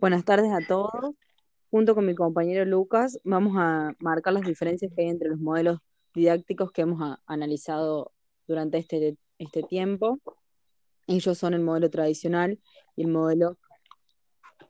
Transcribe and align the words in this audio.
Buenas 0.00 0.24
tardes 0.24 0.50
a 0.50 0.66
todos. 0.66 1.14
Junto 1.70 1.94
con 1.94 2.06
mi 2.06 2.14
compañero 2.14 2.64
Lucas, 2.64 3.20
vamos 3.22 3.52
a 3.58 3.94
marcar 3.98 4.32
las 4.32 4.44
diferencias 4.44 4.90
que 4.96 5.02
hay 5.02 5.08
entre 5.08 5.28
los 5.28 5.38
modelos 5.38 5.78
didácticos 6.14 6.72
que 6.72 6.80
hemos 6.80 7.18
analizado 7.26 8.10
durante 8.48 8.78
este, 8.78 9.18
este 9.36 9.62
tiempo. 9.62 10.18
Ellos 11.06 11.36
son 11.36 11.52
el 11.52 11.60
modelo 11.60 11.90
tradicional 11.90 12.58
y 12.96 13.02
el 13.02 13.08
modelo 13.08 13.58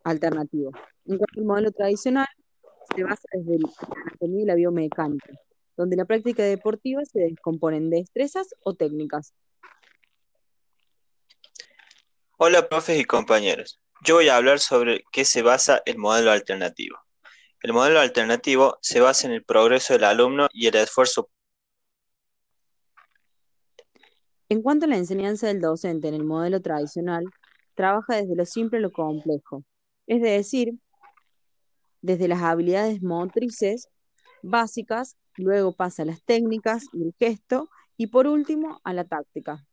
alternativo. 0.02 0.72
En 1.04 1.18
cuanto 1.18 1.38
al 1.38 1.46
modelo 1.46 1.70
tradicional, 1.70 2.26
se 2.92 3.04
basa 3.04 3.28
desde 3.32 3.54
el- 3.54 4.34
y 4.34 4.44
la 4.44 4.56
biomecánica, 4.56 5.32
donde 5.76 5.94
la 5.94 6.06
práctica 6.06 6.42
deportiva 6.42 7.04
se 7.04 7.20
descompone 7.20 7.76
en 7.76 7.88
destrezas 7.88 8.48
o 8.64 8.74
técnicas. 8.74 9.32
Hola, 12.36 12.68
profes 12.68 12.98
y 12.98 13.04
compañeros. 13.04 13.79
Yo 14.03 14.14
voy 14.14 14.29
a 14.29 14.36
hablar 14.36 14.61
sobre 14.61 15.04
qué 15.13 15.27
se 15.27 15.43
basa 15.43 15.82
el 15.85 15.99
modelo 15.99 16.31
alternativo. 16.31 16.96
El 17.63 17.75
modelo 17.75 18.00
alternativo 18.00 18.79
se 18.81 19.00
basa 19.00 19.27
en 19.27 19.35
el 19.35 19.45
progreso 19.45 19.93
del 19.93 20.04
alumno 20.04 20.49
y 20.54 20.68
el 20.68 20.77
esfuerzo. 20.77 21.29
En 24.49 24.63
cuanto 24.63 24.86
a 24.86 24.89
la 24.89 24.96
enseñanza 24.96 25.49
del 25.49 25.61
docente 25.61 26.08
en 26.08 26.14
el 26.14 26.25
modelo 26.25 26.63
tradicional, 26.63 27.25
trabaja 27.75 28.17
desde 28.17 28.35
lo 28.35 28.46
simple 28.46 28.79
a 28.79 28.82
lo 28.82 28.91
complejo, 28.91 29.64
es 30.07 30.22
decir, 30.22 30.72
desde 32.00 32.27
las 32.27 32.41
habilidades 32.41 33.03
motrices 33.03 33.89
básicas, 34.42 35.17
luego 35.36 35.75
pasa 35.77 36.05
a 36.05 36.06
las 36.06 36.22
técnicas 36.25 36.84
y 36.94 37.03
el 37.03 37.14
gesto, 37.19 37.69
y 37.98 38.06
por 38.06 38.27
último 38.27 38.80
a 38.83 38.94
la 38.94 39.05
táctica. 39.05 39.67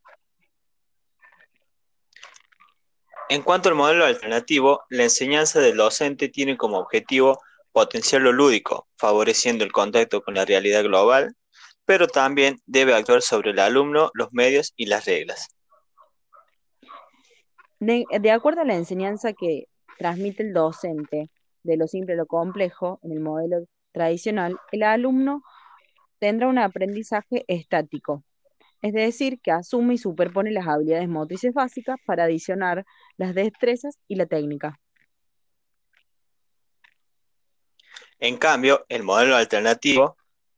En 3.30 3.42
cuanto 3.42 3.68
al 3.68 3.76
modelo 3.76 4.06
alternativo, 4.06 4.84
la 4.90 5.04
enseñanza 5.04 5.60
del 5.60 5.76
docente 5.76 6.30
tiene 6.30 6.56
como 6.56 6.78
objetivo 6.78 7.42
potenciar 7.74 8.22
lo 8.22 8.32
lúdico, 8.32 8.88
favoreciendo 8.98 9.66
el 9.66 9.74
contacto 9.74 10.22
con 10.22 10.36
la 10.36 10.46
realidad 10.46 10.84
global, 10.84 11.36
pero 11.84 12.08
también 12.08 12.62
debe 12.66 12.94
actuar 12.94 13.22
sobre 13.22 13.52
el 13.52 13.60
alumno, 13.60 14.12
los 14.14 14.30
medios 14.32 14.74
y 14.78 14.86
las 14.86 15.06
reglas. 15.06 15.48
De, 17.80 18.06
de 18.20 18.32
acuerdo 18.32 18.62
a 18.62 18.66
la 18.66 18.76
enseñanza 18.76 19.34
que 19.34 19.68
transmite 19.98 20.44
el 20.44 20.54
docente 20.54 21.30
de 21.64 21.78
lo 21.78 21.88
simple 21.88 22.14
a 22.14 22.18
lo 22.18 22.28
complejo 22.28 23.00
en 23.04 23.12
el 23.12 23.20
modelo 23.20 23.66
tradicional, 23.92 24.58
el 24.72 24.84
alumno 24.84 25.44
tendrá 26.20 26.48
un 26.48 26.60
aprendizaje 26.60 27.44
estático, 27.48 28.24
es 28.82 28.94
decir, 28.94 29.40
que 29.42 29.52
asume 29.52 29.96
y 29.96 29.98
superpone 29.98 30.52
las 30.52 30.68
habilidades 30.68 31.10
motrices 31.10 31.54
básicas 31.54 31.98
para 32.06 32.26
adicionar 32.26 32.86
las 33.18 33.34
destrezas 33.34 33.98
y 34.08 34.16
la 34.16 34.26
técnica. 34.26 34.80
En 38.20 38.38
cambio, 38.38 38.86
el 38.90 39.04
modelo 39.04 39.36
alternativo, 39.36 40.18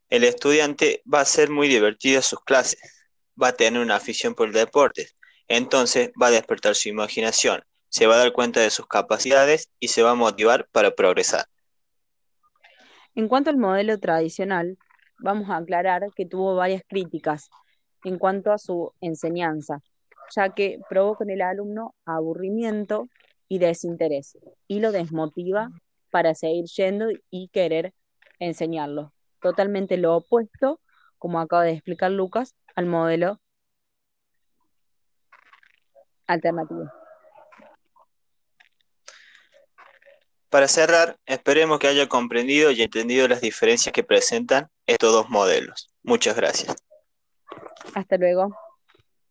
el 0.09 0.23
estudiante 0.23 1.01
va 1.11 1.21
a 1.21 1.25
ser 1.25 1.49
muy 1.49 1.67
divertido 1.67 2.17
en 2.17 2.23
sus 2.23 2.39
clases, 2.43 3.05
va 3.41 3.49
a 3.49 3.53
tener 3.53 3.81
una 3.81 3.97
afición 3.97 4.33
por 4.33 4.47
el 4.47 4.53
deporte, 4.53 5.09
entonces 5.47 6.11
va 6.21 6.27
a 6.27 6.31
despertar 6.31 6.75
su 6.75 6.89
imaginación, 6.89 7.63
se 7.89 8.07
va 8.07 8.15
a 8.15 8.19
dar 8.19 8.31
cuenta 8.31 8.61
de 8.61 8.69
sus 8.69 8.87
capacidades 8.87 9.69
y 9.79 9.89
se 9.89 10.03
va 10.03 10.11
a 10.11 10.15
motivar 10.15 10.67
para 10.71 10.91
progresar. 10.91 11.45
En 13.15 13.27
cuanto 13.27 13.49
al 13.49 13.57
modelo 13.57 13.99
tradicional, 13.99 14.77
vamos 15.17 15.49
a 15.49 15.57
aclarar 15.57 16.03
que 16.15 16.25
tuvo 16.25 16.55
varias 16.55 16.83
críticas 16.87 17.49
en 18.03 18.17
cuanto 18.17 18.52
a 18.52 18.58
su 18.58 18.94
enseñanza, 19.02 19.81
ya 20.36 20.50
que 20.53 20.80
provoca 20.89 21.23
en 21.23 21.31
el 21.31 21.42
alumno 21.42 21.95
aburrimiento 22.05 23.08
y 23.47 23.59
desinterés 23.59 24.38
y 24.67 24.80
lo 24.80 24.92
desmotiva 24.92 25.69
para 26.11 26.36
seguir 26.36 26.66
yendo 26.66 27.08
y 27.30 27.50
querer 27.50 27.94
enseñarlo. 28.39 29.14
Totalmente 29.42 29.98
lo 29.98 30.17
opuesto, 30.17 30.80
como 31.17 31.39
acaba 31.39 31.64
de 31.64 31.73
explicar 31.73 32.11
Lucas, 32.11 32.55
al 32.76 32.86
modelo 32.86 33.39
alternativo. 36.27 36.92
Para 40.49 40.67
cerrar, 40.67 41.17
esperemos 41.26 41.77
que 41.77 41.88
haya 41.88 42.09
comprendido 42.09 42.71
y 42.71 42.82
entendido 42.82 43.27
las 43.27 43.42
diferencias 43.42 43.93
que 43.93 44.04
presentan 44.04 44.70
estos 44.88 45.14
dos 45.14 45.30
modelos. 45.30 45.89
Muchas 46.02 46.36
gracias. 46.36 46.76
Hasta 47.93 48.17
luego. 48.17 48.55